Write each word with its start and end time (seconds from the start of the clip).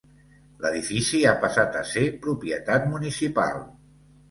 L'edifici 0.63 1.21
ha 1.25 1.35
passat 1.43 1.77
a 1.83 1.85
ser 1.91 2.07
propietat 2.25 2.91
municipal. 2.97 3.65